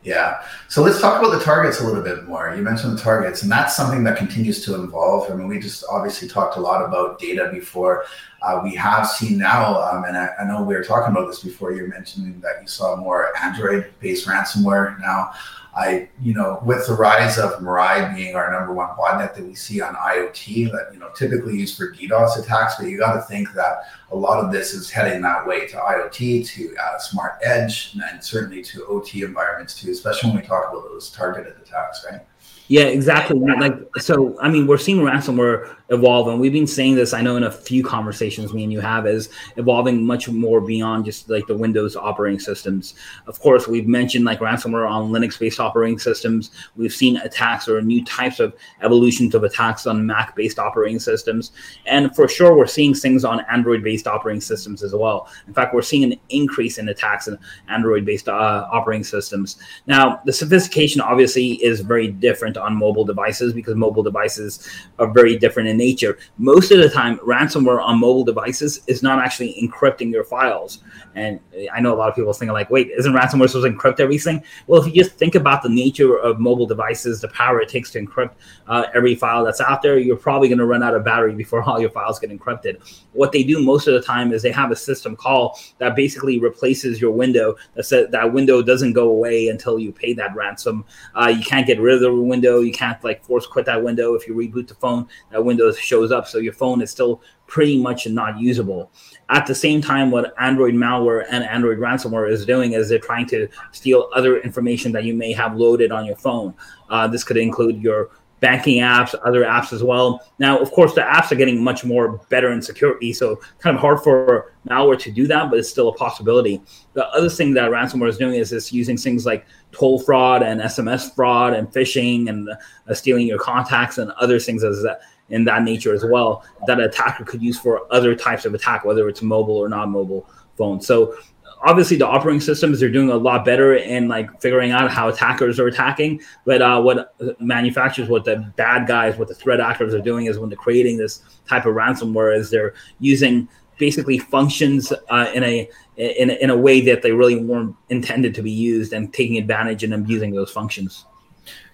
Yeah. 0.02 0.44
So 0.70 0.82
let's 0.82 1.02
talk 1.02 1.22
about 1.22 1.38
the 1.38 1.44
targets 1.44 1.82
a 1.82 1.84
little 1.86 2.02
bit 2.02 2.24
more. 2.24 2.54
You 2.56 2.64
mentioned 2.64 2.98
the 2.98 3.02
targets, 3.02 3.44
and 3.44 3.52
that's 3.52 3.76
something 3.76 4.04
that 4.06 4.18
continues 4.18 4.64
to 4.66 4.82
evolve. 4.82 5.30
I 5.30 5.36
mean, 5.36 5.48
we 5.48 5.60
just 5.60 5.84
obviously 5.92 6.28
talked 6.30 6.56
a 6.56 6.62
lot 6.62 6.84
about 6.84 7.20
data 7.20 7.50
before. 7.52 8.06
Uh, 8.42 8.62
we 8.64 8.74
have 8.76 9.06
seen 9.06 9.38
now, 9.38 9.82
um, 9.82 10.06
and 10.06 10.18
I, 10.18 10.30
I, 10.40 10.46
know 10.46 10.64
we 10.64 10.74
were 10.74 10.84
talking 10.86 11.12
about 11.12 11.28
this 11.28 11.44
before. 11.44 11.74
You're 11.74 11.90
mentioning 11.90 12.40
that 12.40 12.62
you 12.62 12.68
saw 12.68 12.96
more 12.96 13.38
Android-based 13.38 14.26
ransomware 14.26 14.98
now. 15.02 15.32
I, 15.76 16.10
you 16.20 16.34
know, 16.34 16.60
with 16.66 16.88
the 16.88 16.94
rise 16.94 17.38
of 17.38 17.54
Mirai 17.60 18.16
being 18.16 18.36
our 18.36 18.52
number 18.52 18.74
one 18.74 18.90
botnet 18.90 19.36
that 19.36 19.44
we 19.44 19.54
see 19.54 19.82
on 19.82 19.94
IoT, 19.94 20.72
that 20.72 20.90
you 20.92 21.00
know 21.00 21.10
typically 21.16 21.58
used 21.58 21.78
for 21.78 21.94
DDoS 21.94 22.40
attacks, 22.40 22.76
but 22.76 22.88
you 22.88 22.98
got 22.98 23.14
to 23.14 23.22
think 23.22 23.54
that 23.54 23.84
a 24.12 24.16
lot 24.16 24.44
of 24.44 24.52
this 24.52 24.74
is 24.74 24.90
heading 24.90 25.22
that 25.22 25.46
way 25.46 25.68
to 25.68 25.78
IoT, 25.78 26.48
to 26.48 26.76
uh, 26.78 26.98
smart 26.98 27.38
edge, 27.44 27.96
and 28.12 28.24
certainly 28.24 28.64
to 28.64 28.86
OT 28.88 29.22
environments 29.24 29.80
too, 29.80 29.92
especially 29.92 30.32
when 30.32 30.42
we 30.42 30.48
talk 30.48 30.70
about 30.70 30.84
those 30.86 31.12
targeted 31.12 31.54
attacks, 31.62 32.06
right? 32.10 32.22
Yeah, 32.68 32.84
exactly. 32.84 33.40
Like 33.40 33.74
so, 33.98 34.40
I 34.40 34.50
mean, 34.50 34.68
we're 34.68 34.78
seeing 34.78 35.00
ransomware 35.00 35.76
evolve, 35.90 36.28
and 36.28 36.40
we've 36.40 36.54
been 36.54 36.68
saying 36.68 36.96
this. 36.96 37.14
I 37.14 37.22
know 37.22 37.36
in 37.36 37.44
a 37.44 37.52
few 37.52 37.84
conversations 37.84 38.54
me 38.54 38.64
and 38.64 38.72
you 38.72 38.80
have 38.80 39.08
is 39.08 39.30
evolving 39.58 40.06
much 40.06 40.30
more 40.30 40.62
beyond 40.62 41.06
just 41.06 41.30
like 41.30 41.48
the 41.48 41.58
Windows 41.58 41.96
operating 41.96 42.40
systems. 42.40 42.96
Of 43.28 43.40
course, 43.40 43.68
we've 43.68 43.88
mentioned 43.88 44.26
like 44.26 44.40
ransomware 44.40 44.90
on 44.90 45.12
Linux-based 45.12 45.60
operating 45.60 46.00
systems. 46.00 46.52
We've 46.76 46.94
seen 46.94 47.18
attacks 47.18 47.68
or 47.68 47.82
new 47.82 48.04
types 48.06 48.40
of 48.40 48.56
evolutions 48.82 49.34
of 49.36 49.44
attacks 49.44 49.88
on 49.88 50.06
Mac-based 50.06 50.60
operating 50.60 51.00
systems, 51.00 51.52
and 51.86 52.16
for 52.16 52.28
sure, 52.28 52.56
we're 52.56 52.68
seeing 52.68 52.94
things 52.94 53.26
on 53.26 53.42
Android-based 53.50 54.08
operating 54.08 54.42
systems 54.42 54.84
as 54.84 54.94
well. 54.94 55.28
In 55.48 55.54
fact, 55.54 55.74
we're 55.74 55.82
seeing 55.82 56.04
an 56.04 56.20
increase 56.30 56.78
in 56.78 56.90
attacks 56.90 57.28
in 57.28 57.38
Android-based 57.68 58.30
uh, 58.30 58.68
operating 58.72 59.04
systems. 59.04 59.58
Now, 59.88 60.22
the 60.26 60.34
sophistication 60.34 61.02
obviously 61.02 61.54
is 61.64 61.82
very 61.82 62.10
different 62.10 62.58
on 62.58 62.76
mobile 62.76 63.06
devices 63.06 63.54
because 63.54 63.76
mobile 63.76 64.04
devices 64.04 64.68
are 65.00 65.12
very 65.12 65.38
different 65.38 65.70
in 65.70 65.79
nature. 65.80 66.20
Most 66.38 66.72
of 66.72 66.78
the 66.78 66.90
time, 66.90 67.18
ransomware 67.20 67.82
on 67.82 68.00
mobile 68.00 68.24
devices 68.24 68.82
is 68.86 69.02
not 69.02 69.18
actually 69.18 69.56
encrypting 69.60 70.12
your 70.12 70.24
files. 70.24 70.84
And 71.16 71.40
I 71.74 71.82
know 71.82 71.94
a 71.94 71.98
lot 71.98 72.10
of 72.10 72.16
people 72.16 72.32
thinking 72.34 72.54
like, 72.54 72.70
wait, 72.70 72.92
isn't 72.98 73.12
ransomware 73.12 73.50
supposed 73.50 73.66
to 73.66 73.72
encrypt 73.72 74.00
everything? 74.00 74.44
Well, 74.68 74.82
if 74.82 74.88
you 74.88 74.94
just 74.94 75.18
think 75.18 75.36
about 75.36 75.64
the 75.64 75.70
nature 75.70 76.18
of 76.20 76.40
mobile 76.40 76.68
devices, 76.68 77.22
the 77.22 77.30
power 77.30 77.62
it 77.62 77.70
takes 77.70 77.92
to 77.92 78.06
encrypt 78.06 78.34
uh, 78.68 78.86
every 78.94 79.16
file 79.16 79.44
that's 79.44 79.62
out 79.62 79.82
there, 79.82 79.98
you're 79.98 80.16
probably 80.16 80.48
going 80.48 80.60
to 80.60 80.66
run 80.66 80.84
out 80.84 80.94
of 80.94 81.04
battery 81.04 81.34
before 81.34 81.64
all 81.68 81.80
your 81.80 81.90
files 81.90 82.20
get 82.20 82.30
encrypted. 82.30 82.78
What 83.14 83.32
they 83.32 83.44
do 83.44 83.64
most 83.64 83.88
of 83.88 83.94
the 83.94 84.02
time 84.02 84.32
is 84.32 84.42
they 84.42 84.52
have 84.52 84.72
a 84.72 84.76
system 84.76 85.16
call 85.16 85.60
that 85.80 85.96
basically 85.96 86.40
replaces 86.40 87.02
your 87.02 87.12
window. 87.12 87.56
That 87.76 87.84
says 87.84 88.10
that 88.12 88.34
window 88.34 88.62
doesn't 88.62 88.94
go 88.94 89.10
away 89.10 89.48
until 89.48 89.80
you 89.80 89.92
pay 89.92 90.14
that 90.14 90.36
ransom. 90.36 90.86
Uh, 91.16 91.28
you 91.28 91.44
can't 91.44 91.66
get 91.66 91.80
rid 91.80 91.96
of 91.96 92.02
the 92.02 92.14
window. 92.14 92.60
You 92.60 92.72
can't 92.72 93.02
like 93.04 93.24
force 93.24 93.48
quit 93.48 93.66
that 93.66 93.84
window. 93.84 94.16
If 94.16 94.28
you 94.28 94.34
reboot 94.36 94.68
the 94.68 94.76
phone, 94.76 95.08
that 95.32 95.44
window 95.44 95.69
shows 95.78 96.12
up, 96.12 96.28
so 96.28 96.38
your 96.38 96.54
phone 96.54 96.82
is 96.82 96.92
still 96.92 97.22
pretty 97.48 97.82
much 97.82 98.08
not 98.08 98.40
usable. 98.40 98.92
At 99.30 99.46
the 99.46 99.56
same 99.56 99.82
time, 99.82 100.12
what 100.12 100.34
Android 100.40 100.76
malware 100.76 101.26
and 101.30 101.44
Android 101.44 101.80
ransomware 101.80 102.32
is 102.32 102.46
doing 102.46 102.74
is 102.74 102.90
they're 102.90 103.00
trying 103.00 103.28
to 103.28 103.48
steal 103.72 104.10
other 104.16 104.40
information 104.42 104.92
that 104.94 105.04
you 105.04 105.14
may 105.14 105.34
have 105.34 105.56
loaded 105.56 105.92
on 105.92 106.06
your 106.06 106.16
phone. 106.16 106.54
Uh, 106.90 107.08
this 107.08 107.24
could 107.24 107.38
include 107.38 107.82
your 107.82 108.10
banking 108.40 108.82
apps, 108.82 109.16
other 109.26 109.44
apps 109.44 109.74
as 109.74 109.84
well. 109.84 110.22
Now, 110.40 110.58
of 110.60 110.72
course, 110.72 110.94
the 110.94 111.02
apps 111.02 111.32
are 111.32 111.36
getting 111.36 111.64
much 111.64 111.84
more 111.84 112.18
better 112.30 112.52
in 112.52 112.62
security, 112.62 113.14
so 113.14 113.40
kind 113.60 113.76
of 113.76 113.82
hard 113.82 114.02
for 114.02 114.54
malware 114.70 115.00
to 115.00 115.12
do 115.12 115.28
that, 115.28 115.50
but 115.50 115.60
it's 115.60 115.70
still 115.70 115.90
a 115.90 115.94
possibility. 115.94 116.62
The 116.94 117.08
other 117.10 117.30
thing 117.30 117.54
that 117.56 117.72
ransomware 117.72 118.10
is 118.10 118.18
doing 118.18 118.36
is 118.36 118.54
it's 118.54 118.72
using 118.72 118.98
things 118.98 119.26
like 119.26 119.46
toll 119.72 120.00
fraud 120.00 120.44
and 120.44 120.62
SMS 120.62 121.14
fraud 121.16 121.54
and 121.54 121.68
phishing 121.72 122.30
and 122.30 122.50
uh, 122.50 122.94
stealing 122.94 123.28
your 123.28 123.40
contacts 123.40 123.98
and 123.98 124.12
other 124.12 124.40
things 124.40 124.64
as 124.64 124.82
that 124.84 125.02
in 125.30 125.44
that 125.46 125.64
nature 125.64 125.94
as 125.94 126.04
well 126.06 126.44
that 126.68 126.80
attacker 126.80 127.24
could 127.24 127.42
use 127.42 127.60
for 127.60 127.82
other 127.92 128.16
types 128.16 128.46
of 128.46 128.54
attack, 128.54 128.86
whether 128.86 129.08
it's 129.08 129.22
mobile 129.22 129.58
or 129.58 129.70
non-mobile 129.70 130.30
phones. 130.58 130.86
So 130.86 131.16
obviously 131.62 131.98
the 131.98 132.08
operating 132.08 132.40
systems 132.40 132.82
are 132.82 132.90
doing 132.90 133.10
a 133.10 133.16
lot 133.16 133.44
better 133.44 133.76
in 133.76 134.08
like 134.08 134.42
figuring 134.42 134.72
out 134.72 134.90
how 134.90 135.10
attackers 135.10 135.60
are 135.60 135.68
attacking 135.68 136.22
but 136.46 136.62
uh, 136.62 136.82
what 136.82 137.16
manufacturers 137.40 138.08
what 138.08 138.24
the 138.24 138.38
bad 138.56 138.88
guys 138.88 139.18
what 139.18 139.28
the 139.28 139.36
threat 139.36 139.60
actors 139.60 139.94
are 139.94 140.02
doing 140.02 140.28
is 140.28 140.40
when 140.40 140.50
they're 140.50 140.58
creating 140.58 140.98
this 140.98 141.22
type 141.48 141.66
of 141.66 141.76
ransomware 141.76 142.36
is 142.36 142.50
they're 142.50 142.74
using 143.00 143.48
basically 143.78 144.18
functions 144.18 144.92
uh, 145.10 145.32
in 145.34 145.44
a 145.44 145.70
in, 145.98 146.30
in 146.30 146.50
a 146.50 146.56
way 146.56 146.80
that 146.80 147.02
they 147.02 147.12
really 147.12 147.44
weren't 147.44 147.76
intended 147.90 148.34
to 148.34 148.42
be 148.42 148.52
used 148.52 148.94
and 148.94 149.14
taking 149.14 149.38
advantage 149.38 149.84
and 149.84 149.94
abusing 149.94 150.32
those 150.32 150.52
functions 150.52 151.06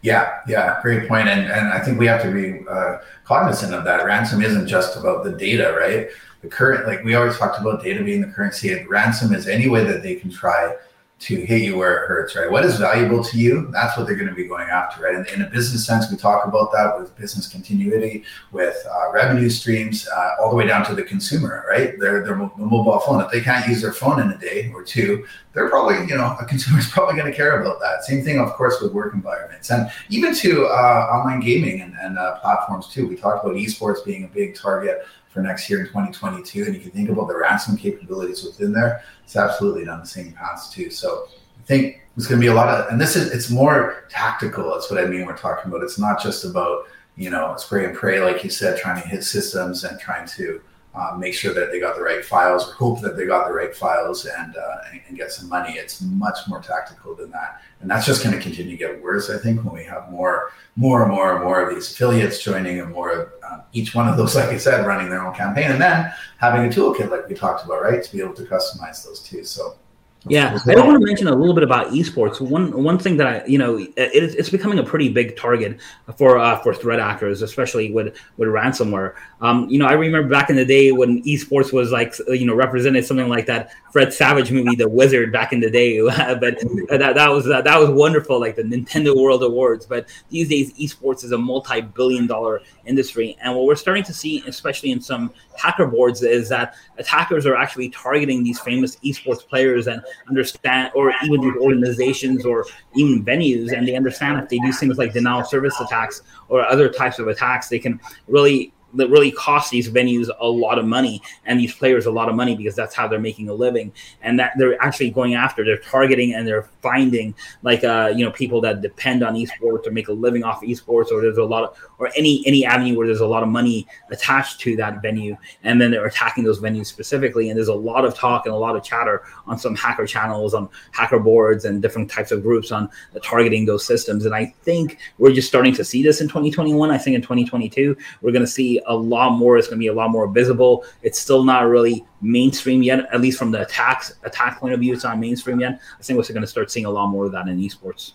yeah, 0.06 0.42
yeah, 0.48 0.80
great 0.84 1.08
point. 1.08 1.28
And 1.28 1.52
and 1.52 1.70
I 1.70 1.80
think 1.84 1.98
we 1.98 2.06
have 2.06 2.22
to 2.22 2.32
be 2.32 2.64
uh, 2.70 3.00
cognizant 3.24 3.74
of 3.74 3.84
that. 3.86 4.06
Ransom 4.06 4.44
isn't 4.44 4.68
just 4.68 4.96
about 4.96 5.24
the 5.24 5.32
data, 5.32 5.76
right? 5.80 6.10
The 6.42 6.48
current, 6.48 6.86
like 6.86 7.04
we 7.04 7.16
always 7.16 7.36
talked 7.40 7.60
about 7.60 7.82
data 7.82 8.04
being 8.04 8.22
the 8.22 8.28
currency. 8.28 8.72
and 8.72 8.88
Ransom 8.88 9.34
is 9.34 9.48
any 9.48 9.68
way 9.68 9.84
that 9.84 10.04
they 10.04 10.14
can 10.14 10.30
try 10.30 10.76
to 11.17 11.36
hit 11.45 11.62
you 11.62 11.77
where 11.77 12.03
it 12.03 12.07
hurts, 12.07 12.36
right? 12.36 12.51
What 12.51 12.65
is 12.65 12.77
valuable 12.77 13.24
to 13.24 13.38
you? 13.38 13.69
That's 13.72 13.98
what 13.98 14.05
they're 14.05 14.17
going 14.17 14.29
to 14.29 14.36
be 14.36 14.48
going 14.48 14.67
after, 14.67 15.01
right? 15.01 15.15
And 15.15 15.25
in 15.29 15.41
a 15.43 15.50
business 15.50 15.86
sense, 15.86 16.12
we 16.12 16.17
talk 16.17 16.45
about 16.45 16.74
that 16.74 17.00
with 17.00 17.15
business 17.15 17.48
continuity, 17.48 18.25
with 18.51 18.75
uh, 18.91 19.12
revenue 19.13 19.50
streams, 19.50 20.07
uh, 20.10 20.31
all 20.39 20.50
the 20.50 20.55
way 20.57 20.67
down 20.67 20.86
to 20.88 20.93
the 20.93 21.03
consumer, 21.03 21.65
right? 21.69 21.98
Their 22.00 22.24
their 22.25 22.36
mobile 22.36 23.00
phone. 23.00 23.22
If 23.22 23.31
they 23.31 23.39
can't 23.39 23.67
use 23.67 23.81
their 23.81 23.93
phone 23.93 24.19
in 24.19 24.29
a 24.29 24.38
day 24.38 24.72
or 24.75 24.84
two, 24.84 25.25
they're 25.53 25.69
probably, 25.69 26.05
you 26.05 26.17
know, 26.17 26.36
a 26.39 26.45
consumer 26.45 26.79
is 26.79 26.88
probably 26.89 27.15
going 27.15 27.31
to 27.31 27.36
care 27.36 27.62
about 27.62 27.79
that. 27.79 28.03
Same 28.03 28.22
thing, 28.24 28.38
of 28.39 28.51
course, 28.53 28.81
with 28.81 28.91
work 28.91 29.13
environments 29.13 29.69
and 29.72 29.89
even 30.10 30.36
to 30.36 30.65
uh, 30.65 31.10
online 31.13 31.39
gaming 31.39 31.81
and, 31.81 31.95
and 32.01 32.19
uh, 32.19 32.38
platforms 32.39 32.89
too. 32.89 33.07
We 33.07 33.15
talked 33.15 33.43
about 33.45 33.55
esports 33.55 34.03
being 34.03 34.25
a 34.25 34.27
big 34.27 34.53
target 34.53 35.05
for 35.36 35.42
next 35.42 35.70
year 35.70 35.82
in 35.82 35.86
2022. 35.88 36.63
And 36.63 36.74
you 36.74 36.80
can 36.80 36.92
think 36.92 37.10
about 37.10 37.27
the 37.27 37.38
ransom 37.38 37.75
capabilities 37.75 38.44
within 38.44 38.72
there, 38.72 39.04
it's 39.24 39.36
absolutely 39.36 39.84
down 39.84 40.00
the 40.00 40.08
same 40.08 40.32
paths 40.32 40.70
too. 40.70 40.89
So 40.89 41.27
I 41.60 41.63
think 41.65 42.01
it's 42.15 42.25
going 42.25 42.39
to 42.39 42.44
be 42.44 42.50
a 42.50 42.54
lot 42.54 42.70
of, 42.70 42.89
and 42.89 43.00
this 43.00 43.18
is, 43.18 43.32
it's 43.32 43.50
more 43.50 44.06
tactical. 44.10 44.72
That's 44.72 44.89
what 44.89 45.04
I 45.04 45.06
mean. 45.06 45.25
We're 45.25 45.38
talking 45.38 45.70
about. 45.70 45.84
It's 45.84 46.00
not 46.00 46.24
just 46.24 46.46
about, 46.46 46.86
you 47.18 47.30
know, 47.30 47.54
spray 47.58 47.84
and 47.84 47.94
pray, 47.94 48.22
like 48.22 48.46
you 48.46 48.50
said, 48.50 48.80
trying 48.80 49.01
to 49.01 49.08
hit 49.08 49.25
systems 49.25 49.84
and 49.84 50.00
trying 50.00 50.25
to 50.30 50.62
uh, 50.96 51.16
make 51.18 51.34
sure 51.34 51.54
that 51.54 51.72
they 51.72 51.80
got 51.80 51.96
the 51.96 52.02
right 52.02 52.24
files 52.24 52.70
or 52.70 52.74
hope 52.74 53.02
that 53.02 53.18
they 53.18 53.25
got 53.25 53.48
the 53.48 53.54
right 53.54 53.75
files 53.75 54.25
and, 54.25 54.56
uh, 54.56 54.78
and, 55.08 55.18
get 55.18 55.32
some 55.32 55.48
money. 55.48 55.74
It's 55.74 56.02
much 56.02 56.40
more 56.48 56.62
tactical 56.62 57.16
than 57.16 57.32
that, 57.32 57.62
and 57.80 57.90
that's 57.90 58.06
just 58.06 58.24
going 58.24 58.36
to 58.36 58.42
continue 58.42 58.72
to 58.72 58.78
get 58.78 59.02
worse. 59.02 59.30
I 59.30 59.38
think 59.38 59.64
when 59.64 59.74
we 59.74 59.84
have 59.86 60.12
more, 60.12 60.52
more 60.75 61.04
and 61.04 61.12
more 61.12 61.36
and 61.36 61.44
more 61.44 61.62
of 61.62 61.74
these 61.74 61.90
affiliates 61.92 62.44
joining, 62.44 62.80
and 62.80 62.92
more 62.92 63.12
of 63.12 63.30
um, 63.50 63.64
each 63.72 63.96
one 63.96 64.10
of 64.10 64.18
those, 64.18 64.36
like 64.36 64.50
I 64.50 64.58
said, 64.58 64.86
running 64.86 65.10
their 65.10 65.25
own 65.25 65.34
campaign, 65.34 65.72
and 65.72 65.82
then 65.82 66.12
having 66.38 66.66
a 66.66 66.70
toolkit 66.70 67.10
like 67.10 67.30
we 67.30 67.36
talked 67.36 67.64
about, 67.64 67.82
right, 67.82 68.04
to 68.04 68.12
be 68.12 68.22
able 68.22 68.34
to 68.34 68.44
customize 68.44 69.06
those 69.06 69.22
too. 69.22 69.44
So 69.44 69.78
yeah, 70.27 70.58
I 70.65 70.74
don't 70.74 70.88
want 70.88 71.00
to 71.00 71.05
mention 71.05 71.27
a 71.27 71.36
little 71.36 71.53
bit 71.53 71.63
about 71.63 71.91
esports. 71.91 72.41
One 72.41 72.84
one 72.84 72.98
thing 72.98 73.15
that 73.17 73.27
I, 73.27 73.46
you 73.46 73.60
know, 73.60 73.77
it, 73.77 73.91
it's 73.98 74.50
becoming 74.50 74.79
a 74.79 74.84
pretty 74.84 75.08
big 75.10 75.38
target 75.38 75.79
for 76.17 76.39
uh, 76.39 76.58
for 76.63 76.74
threat 76.74 77.00
actors, 77.00 77.44
especially 77.44 77.91
with 77.91 78.17
with 78.38 78.50
ransomware. 78.50 79.13
Um, 79.41 79.70
you 79.70 79.77
know, 79.77 79.86
I 79.86 79.94
remember 79.94 80.27
back 80.27 80.50
in 80.50 80.55
the 80.55 80.65
day 80.65 80.91
when 80.91 81.22
esports 81.24 81.72
was 81.72 81.91
like, 81.91 82.15
you 82.27 82.48
know, 82.48 82.55
represented 82.55 83.05
something 83.05 83.29
like 83.29 83.46
that 83.46 83.72
Fred 83.91 84.12
Savage 84.12 84.51
movie, 84.51 84.75
The 84.75 84.89
Wizard, 84.89 85.32
back 85.32 85.53
in 85.53 85.60
the 85.60 85.70
day. 85.70 86.01
but 86.01 86.60
that, 86.89 87.13
that 87.13 87.29
was 87.29 87.48
uh, 87.48 87.62
that 87.62 87.79
was 87.79 87.91
wonderful, 87.91 88.39
like 88.39 88.55
the 88.55 88.63
Nintendo 88.63 89.15
World 89.15 89.44
Awards. 89.44 89.86
But 89.86 90.10
these 90.29 90.50
days, 90.50 90.74
esports 90.74 91.24
is 91.24 91.34
a 91.34 91.38
multi-billion 91.38 92.25
dollar 92.25 92.62
industry, 92.86 93.38
and 93.44 93.55
what 93.55 93.65
we're 93.65 93.75
starting 93.75 94.03
to 94.03 94.13
see, 94.13 94.44
especially 94.48 94.89
in 94.89 95.01
some 95.01 95.32
hacker 95.55 95.86
boards, 95.86 96.24
is 96.24 96.50
that 96.50 96.74
attackers 96.98 97.46
are 97.46 97.55
actually 97.55 97.89
targeting 97.89 98.44
these 98.44 98.60
famous 98.60 98.96
esports 98.98 99.46
players 99.48 99.86
and 99.86 100.01
understand, 100.27 100.91
or 100.95 101.13
even 101.24 101.41
these 101.41 101.55
organizations 101.57 102.45
or 102.45 102.65
even 102.95 103.24
venues, 103.24 103.72
and 103.75 103.88
they 103.88 103.95
understand 103.95 104.39
if 104.39 104.50
they 104.50 104.60
do 104.60 104.72
things 104.72 104.98
like 104.98 105.13
denial 105.13 105.43
service 105.43 105.79
attacks 105.79 106.22
or 106.50 106.65
other 106.65 106.89
types 106.89 107.19
of 107.19 107.27
attacks, 107.27 107.69
they 107.69 107.79
can 107.79 108.00
really 108.27 108.74
that 108.96 109.10
really 109.10 109.32
cost 109.32 109.72
these 109.72 109.90
venues 109.90 110.30
a 110.40 110.48
lot 110.48 110.78
of 110.78 110.86
money 110.86 111.22
and 111.46 111.60
these 111.60 111.74
players 111.74 112.06
a 112.06 112.12
lot 112.12 112.30
of 112.30 112.36
money 112.36 112.56
because 112.56 112.75
that's 112.75 112.96
how 112.96 113.08
they're 113.08 113.20
making 113.20 113.50
a 113.50 113.54
living. 113.54 113.92
And 114.22 114.40
that 114.40 114.54
they're 114.58 114.82
actually 114.82 115.12
going 115.12 115.36
after 115.36 115.64
they're 115.64 115.78
targeting 115.78 116.34
and 116.34 116.48
they're 116.48 116.70
finding 116.82 117.34
like 117.64 117.84
uh 117.84 118.14
you 118.16 118.24
know 118.24 118.32
people 118.32 118.62
that 118.62 118.82
depend 118.82 119.24
on 119.24 119.34
esports 119.36 119.88
or 119.88 119.92
make 119.92 120.08
a 120.08 120.14
living 120.14 120.44
off 120.44 120.62
esports 120.62 121.12
or 121.12 121.22
there's 121.22 121.38
a 121.38 121.44
lot 121.44 121.64
of 121.64 121.78
or 122.00 122.12
any 122.16 122.44
any 122.46 122.66
avenue 122.66 122.98
where 122.98 123.08
there's 123.08 123.22
a 123.22 123.28
lot 123.28 123.44
of 123.44 123.50
money 123.50 123.88
attached 124.12 124.60
to 124.62 124.75
that 124.75 125.02
venue. 125.02 125.36
And 125.64 125.80
then 125.82 125.92
they're 125.92 126.06
attacking 126.06 126.44
those 126.44 126.60
venues 126.60 126.88
specifically. 126.88 127.50
And 127.50 127.58
there's 127.58 127.68
a 127.68 127.74
lot 127.74 128.06
of 128.06 128.16
talk 128.16 128.46
and 128.46 128.54
a 128.54 128.58
lot 128.58 128.75
of 128.75 128.84
chatter 128.84 129.24
on 129.48 129.58
some 129.58 129.75
hacker 129.75 130.06
channels 130.06 130.54
on 130.54 130.70
hacker 130.92 131.20
boards 131.20 131.66
and 131.66 131.82
different 131.82 132.10
types 132.10 132.32
of 132.32 132.42
groups 132.42 132.72
on 132.72 132.90
targeting 133.22 133.66
those 133.66 133.86
systems. 133.86 134.25
And 134.25 134.36
i 134.36 134.46
think 134.64 134.98
we're 135.18 135.32
just 135.32 135.48
starting 135.48 135.74
to 135.74 135.84
see 135.84 136.04
this 136.04 136.22
in 136.22 136.28
2021 136.28 136.92
i 136.92 136.98
think 136.98 137.16
in 137.16 137.22
2022 137.22 137.96
we're 138.22 138.32
going 138.32 138.44
to 138.44 138.52
see 138.52 138.82
a 138.88 138.96
lot 138.96 139.32
more. 139.32 139.58
It's 139.58 139.68
going 139.68 139.80
to 139.80 139.84
be 139.84 139.88
a 139.88 139.94
lot 139.94 140.10
more 140.10 140.27
visible. 140.27 140.86
It's 141.01 141.20
still 141.20 141.44
not 141.44 141.68
really 141.68 142.06
mainstream 142.22 142.84
yet, 142.84 143.08
at 143.13 143.22
least 143.22 143.38
from 143.38 143.51
the 143.51 143.62
attacks 143.62 144.13
attack 144.24 144.60
point 144.60 144.74
of 144.74 144.80
view. 144.80 144.94
It's 144.94 145.04
not 145.04 145.20
mainstream 145.20 145.60
yet. 145.60 145.80
I 146.00 146.04
think 146.04 146.18
we're 146.18 146.27
going 146.27 146.42
to 146.42 146.48
start 146.48 146.72
seeing 146.72 146.86
a 146.86 146.89
lot 146.89 147.08
more 147.08 147.25
of 147.25 147.32
that 147.34 147.48
in 147.48 147.60
esports. 147.60 148.13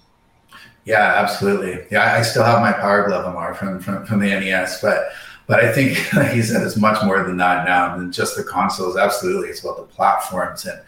Yeah, 0.85 1.15
absolutely. 1.17 1.85
Yeah, 1.91 2.15
I 2.15 2.23
still 2.23 2.45
have 2.45 2.61
my 2.61 2.73
power 2.73 3.07
glove, 3.07 3.27
Amar, 3.27 3.55
from 3.55 3.81
from, 3.81 4.07
from 4.07 4.21
the 4.21 4.29
NES, 4.29 4.81
but 4.81 5.11
but 5.47 5.61
I 5.61 5.73
think, 5.73 6.13
like 6.15 6.35
you 6.35 6.43
said, 6.43 6.63
it's 6.63 6.77
much 6.77 7.05
more 7.05 7.23
than 7.23 7.37
that 7.39 7.65
now 7.67 7.97
than 7.97 8.11
just 8.13 8.37
the 8.37 8.45
consoles. 8.45 8.97
Absolutely, 8.97 9.49
it's 9.49 9.61
about 9.61 9.77
the 9.77 9.95
platforms 9.95 10.67
and. 10.67 10.81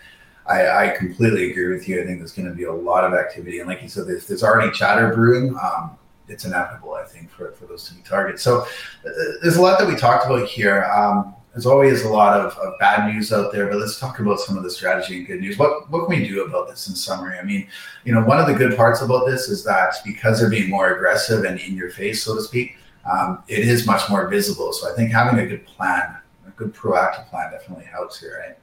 I, 0.45 0.87
I, 0.87 0.97
completely 0.97 1.53
agree 1.53 1.73
with 1.73 1.89
you. 1.89 2.03
I 2.03 2.05
think 2.05 2.19
there's 2.19 2.33
going 2.33 2.49
to 2.49 2.55
be 2.55 2.65
a 2.65 2.73
lot 2.73 3.05
of 3.05 3.15
activity, 3.15 3.61
and 3.61 3.69
like 3.69 3.81
you 3.81 3.89
said, 3.89 4.09
there's, 4.09 4.27
there's 4.27 4.43
already 4.43 4.73
chatter 4.73 5.15
brewing. 5.15 5.57
Um, 5.57 5.97
it's 6.33 6.45
inevitable, 6.45 6.95
I 6.95 7.05
think, 7.05 7.31
for, 7.31 7.53
for 7.53 7.67
those 7.67 7.89
to 7.89 7.95
be 7.95 8.03
targets. 8.03 8.43
So 8.43 8.61
uh, 8.61 9.11
there's 9.43 9.57
a 9.57 9.63
lot 9.63 9.79
that 9.79 9.87
we 9.87 9.95
talked 9.95 10.27
about 10.27 10.49
here. 10.49 10.85
Um, 10.85 11.35
there's 11.53 11.67
always 11.67 12.03
a 12.03 12.09
lot 12.09 12.41
of, 12.41 12.57
of, 12.59 12.79
bad 12.79 13.13
news 13.13 13.31
out 13.31 13.53
there, 13.53 13.67
but 13.67 13.77
let's 13.77 14.01
talk 14.01 14.19
about 14.19 14.41
some 14.41 14.57
of 14.57 14.63
the 14.63 14.71
strategy 14.71 15.19
and 15.19 15.27
good 15.27 15.41
news. 15.41 15.59
What 15.59 15.91
what 15.91 16.09
can 16.09 16.19
we 16.19 16.27
do 16.27 16.45
about 16.45 16.67
this 16.67 16.89
in 16.89 16.95
summary? 16.95 17.39
I 17.39 17.43
mean, 17.43 17.69
you 18.05 18.13
know, 18.15 18.25
one 18.25 18.39
of 18.39 18.47
the 18.47 18.55
good 18.55 18.75
parts 18.75 19.03
about 19.03 19.27
this 19.27 19.51
is 19.51 19.63
that 19.65 19.97
because 20.05 20.41
they're 20.41 20.49
being 20.49 20.71
more 20.71 20.95
aggressive 20.95 21.45
and 21.45 21.61
in 21.61 21.77
your 21.77 21.91
face, 21.91 22.23
so 22.23 22.35
to 22.35 22.41
speak, 22.41 22.77
um, 23.11 23.43
it 23.49 23.69
is 23.69 23.87
much 23.87 24.09
more 24.09 24.29
visible. 24.29 24.73
So 24.73 24.91
I 24.91 24.97
think 24.97 25.13
having 25.13 25.41
a 25.41 25.47
good 25.47 25.67
plan, 25.67 26.17
a 26.47 26.51
good 26.53 26.75
proactive 26.75 27.29
plan, 27.29 27.53
definitely 27.53 27.85
helps 27.85 28.19
here, 28.19 28.39
right? 28.41 28.59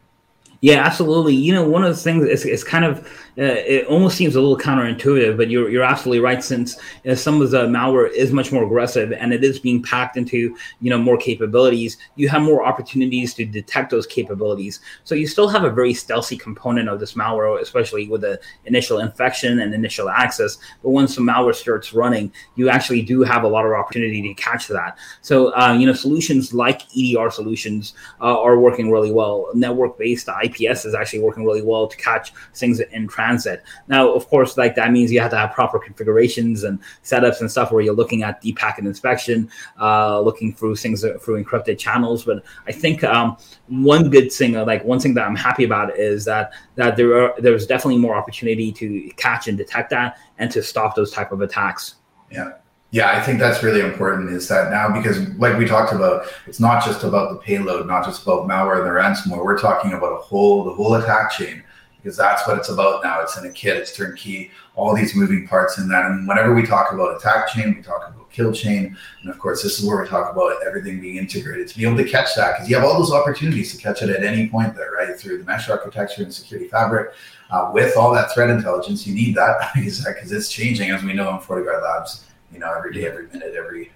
Yeah, 0.62 0.84
absolutely. 0.86 1.36
You 1.36 1.54
know, 1.54 1.68
one 1.68 1.84
of 1.84 1.96
the 1.96 2.02
things 2.02 2.26
is, 2.26 2.46
is 2.46 2.64
kind 2.66 2.84
of 2.84 3.08
uh, 3.38 3.56
it 3.66 3.88
almost 3.88 4.18
seems 4.18 4.36
a 4.36 4.42
little 4.42 4.58
counterintuitive, 4.58 5.38
but 5.38 5.50
you're 5.50 5.70
you're 5.70 5.84
absolutely 5.84 6.20
right. 6.20 6.44
Since 6.44 6.78
uh, 7.10 7.16
some 7.16 7.42
of 7.42 7.52
the 7.52 7.66
malware 7.68 8.12
is 8.12 8.34
much 8.34 8.52
more 8.52 8.66
aggressive 8.66 9.14
and 9.14 9.32
it 9.32 9.46
is 9.46 9.58
being 9.60 9.82
packed 9.82 10.18
into 10.18 10.58
you 10.82 10.90
know 10.90 10.98
more 10.98 11.18
capabilities, 11.18 11.96
you 12.18 12.28
have 12.28 12.42
more 12.42 12.66
opportunities 12.66 13.34
to 13.36 13.46
detect 13.46 13.92
those 13.92 14.06
capabilities. 14.06 14.82
So 15.06 15.16
you 15.16 15.28
still 15.28 15.48
have 15.48 15.64
a 15.64 15.70
very 15.70 15.94
stealthy 15.94 16.36
component 16.36 16.90
of 16.90 17.00
this 17.00 17.14
malware, 17.14 17.62
especially 17.62 18.10
with 18.10 18.22
the 18.22 18.42
initial 18.66 19.00
infection 19.00 19.60
and 19.60 19.74
initial 19.74 20.10
access. 20.10 20.58
But 20.84 20.90
once 20.90 21.16
the 21.16 21.22
malware 21.22 21.56
starts 21.56 21.94
running, 21.94 22.34
you 22.56 22.68
actually 22.68 23.04
do 23.04 23.22
have 23.24 23.44
a 23.44 23.48
lot 23.48 23.66
of 23.66 23.72
opportunity 23.72 24.22
to 24.24 24.34
catch 24.34 24.68
that. 24.68 24.98
So 25.22 25.56
uh, 25.58 25.72
you 25.80 25.88
know, 25.88 25.94
solutions 25.94 26.54
like 26.54 26.82
EDR 26.98 27.32
solutions 27.32 27.94
uh, 28.20 28.42
are 28.42 28.60
working 28.60 28.92
really 28.92 29.14
well. 29.14 29.48
Network 29.54 29.98
based 29.98 30.28
IPS 30.50 30.86
is 30.86 30.96
actually 30.96 31.20
working 31.20 31.46
really 31.46 31.62
well 31.62 31.88
to 31.88 31.98
catch 31.98 32.34
things 32.56 32.80
in 32.80 33.08
transit. 33.08 33.64
Now, 33.88 34.12
of 34.12 34.28
course, 34.28 34.58
like 34.58 34.76
that 34.76 34.92
means 34.92 35.12
you 35.12 35.20
have 35.20 35.32
to 35.32 35.38
have 35.38 35.52
proper 35.52 35.80
configurations 35.80 36.64
and 36.64 36.80
setups 37.04 37.42
and 37.42 37.50
stuff 37.50 37.72
where 37.72 37.82
you're 37.82 37.94
looking 37.94 38.24
at 38.24 38.42
deep 38.42 38.58
packet 38.58 38.86
inspection, 38.86 39.50
uh, 39.80 40.20
looking 40.20 40.54
through 40.54 40.76
things 40.76 41.02
through 41.02 41.44
encrypted 41.44 41.78
channels. 41.78 42.26
But 42.26 42.44
I 42.68 42.72
think 42.72 43.04
um, 43.04 43.38
one 43.68 44.10
good 44.10 44.32
thing, 44.32 44.54
like 44.54 44.84
one 44.84 45.00
thing 45.00 45.14
that 45.16 45.26
I'm 45.26 45.36
happy 45.36 45.64
about 45.64 45.98
is 45.98 46.26
that 46.26 46.54
that 46.76 46.98
there 46.98 47.22
are 47.22 47.34
there's 47.40 47.68
definitely 47.68 48.00
more 48.00 48.16
opportunity 48.16 48.72
to 48.74 49.10
catch 49.18 49.48
and 49.48 49.58
detect 49.58 49.90
that 49.92 50.18
and 50.38 50.52
to 50.52 50.64
stop 50.64 50.96
those 50.96 51.12
type 51.12 51.32
of 51.32 51.42
attacks. 51.42 51.96
Yeah. 52.32 52.54
Yeah, 52.92 53.12
I 53.12 53.22
think 53.22 53.40
that's 53.40 53.62
really 53.62 53.82
important 53.82 54.32
is 54.32 54.48
that 54.48 54.72
now 54.72 54.92
because 54.92 55.30
like 55.36 55.58
we 55.58 55.66
talked 55.66 55.94
about, 55.94 56.26
it's 56.48 56.60
not 56.60 56.84
just 56.84 57.04
about 57.04 57.32
the 57.32 57.38
payload, 57.38 57.86
not 57.86 58.04
just 58.04 58.24
about 58.24 58.48
malware 58.48 58.78
and 58.78 58.88
the 58.88 58.90
ransomware. 58.90 59.44
We're 59.46 59.60
talking 59.60 59.94
about 59.94 60.14
a 60.14 60.18
whole 60.18 60.64
the 60.64 60.74
whole 60.74 60.96
attack 60.96 61.32
chain 61.32 61.64
because 61.98 62.18
that's 62.18 62.48
what 62.48 62.58
it's 62.58 62.70
about 62.70 63.04
now. 63.04 63.22
It's 63.22 63.38
in 63.38 63.46
a 63.46 63.52
kit, 63.52 63.78
it's 63.78 63.96
turnkey, 63.96 64.50
all 64.76 64.96
these 64.96 65.16
moving 65.16 65.48
parts 65.48 65.78
in 65.78 65.88
that. 65.90 66.06
And 66.06 66.28
whenever 66.28 66.56
we 66.56 66.66
talk 66.66 66.92
about 66.92 67.16
attack 67.16 67.50
chain, 67.50 67.76
we 67.76 67.84
talk 67.84 68.08
about 68.08 68.32
kill 68.32 68.52
chain. 68.52 68.98
And 69.22 69.30
of 69.30 69.38
course, 69.38 69.62
this 69.62 69.80
is 69.80 69.86
where 69.86 70.02
we 70.02 70.08
talk 70.08 70.32
about 70.32 70.66
everything 70.66 71.00
being 71.00 71.18
integrated 71.18 71.68
to 71.68 71.78
be 71.78 71.86
able 71.86 71.98
to 71.98 72.06
catch 72.06 72.36
that 72.36 72.54
because 72.54 72.70
you 72.70 72.76
have 72.76 72.86
all 72.86 72.98
those 72.98 73.12
opportunities 73.12 73.76
to 73.76 73.82
catch 73.82 74.02
it 74.02 74.10
at 74.10 74.24
any 74.24 74.48
point 74.48 74.76
there, 74.76 74.92
right? 74.94 75.16
Through 75.20 75.40
the 75.40 75.44
mesh 75.44 75.70
architecture 75.70 76.24
and 76.24 76.34
security 76.34 76.70
fabric. 76.70 77.14
Uh, 77.52 77.72
with 77.74 77.98
all 77.98 78.14
that 78.14 78.32
threat 78.32 78.50
intelligence, 78.50 79.06
you 79.06 79.14
need 79.14 79.36
that 79.36 79.72
because 79.76 80.32
it's 80.32 80.50
changing, 80.50 80.92
as 80.92 81.04
we 81.04 81.14
know 81.14 81.30
in 81.32 81.38
FortiGuard 81.38 81.84
Labs, 81.84 82.26
you 82.52 82.60
know, 82.60 82.74
every 82.74 82.94
day, 82.94 83.06
every 83.08 83.28
minute, 83.28 83.54
every 83.56 83.92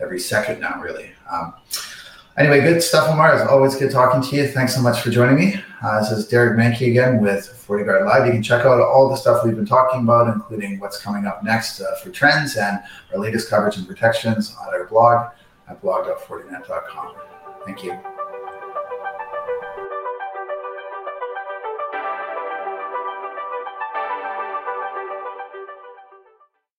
every 0.00 0.20
second 0.20 0.60
now, 0.60 0.80
really. 0.80 1.10
Um, 1.30 1.54
Anyway, 2.38 2.60
good 2.60 2.82
stuff, 2.82 3.10
Amar. 3.10 3.34
It's 3.34 3.48
always 3.50 3.76
good 3.76 3.90
talking 3.90 4.20
to 4.20 4.36
you. 4.36 4.46
Thanks 4.46 4.74
so 4.74 4.82
much 4.82 5.00
for 5.00 5.08
joining 5.08 5.36
me. 5.36 5.54
Uh, 5.82 6.00
this 6.00 6.10
is 6.10 6.28
Derek 6.28 6.58
Manky 6.58 6.88
again 6.88 7.18
with 7.18 7.64
FortiGuard 7.66 8.04
Live. 8.04 8.26
You 8.26 8.32
can 8.32 8.42
check 8.42 8.66
out 8.66 8.78
all 8.78 9.08
the 9.08 9.16
stuff 9.16 9.42
we've 9.42 9.56
been 9.56 9.64
talking 9.64 10.02
about, 10.02 10.32
including 10.34 10.78
what's 10.78 11.00
coming 11.00 11.24
up 11.26 11.42
next 11.42 11.80
uh, 11.80 11.96
for 12.02 12.10
trends 12.10 12.56
and 12.56 12.78
our 13.12 13.18
latest 13.18 13.48
coverage 13.48 13.78
and 13.78 13.88
protections 13.88 14.54
on 14.60 14.68
our 14.68 14.84
blog 14.84 15.32
at 15.68 15.80
blog.fortinet.com. 15.80 17.14
Thank 17.64 17.82
you. 17.82 18.15